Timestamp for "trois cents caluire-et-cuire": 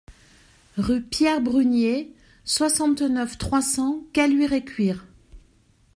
3.37-5.05